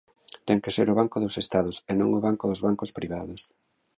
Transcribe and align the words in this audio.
Ten 0.47 0.57
que 0.63 0.73
ser 0.75 0.87
o 0.93 0.97
Banco 0.99 1.17
dos 1.23 1.35
Estados 1.43 1.77
e 1.91 1.93
non 1.99 2.09
o 2.17 2.23
banco 2.27 2.43
dos 2.51 2.63
bancos 2.67 2.93
privados. 2.97 3.41